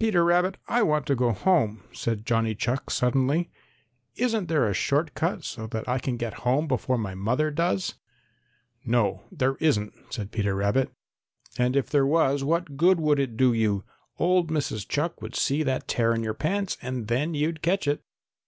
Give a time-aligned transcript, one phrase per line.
[0.00, 3.52] "Peter Rabbit, I want to go home," said Johnny Chuck suddenly.
[4.16, 7.94] "Isn't there a short cut so that I can get home before my mother does?"
[8.84, 10.90] "No, there isn't," said Peter Rabbit.
[11.56, 13.84] "And if there was what good would it do you?
[14.18, 14.88] Old Mrs.
[14.88, 18.02] Chuck would see that tear in your pants and then you'd catch it!"